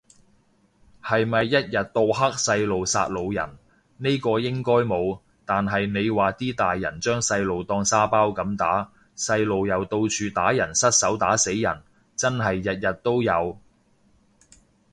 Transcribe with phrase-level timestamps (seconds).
[1.03, 3.55] 係咪一日到黑細路殺老人，
[3.97, 11.83] 呢個應該冇，但係你話啲大人將細路當沙包咁打，細路又到處打人失手打死人，
[12.15, 13.59] 真係日日都有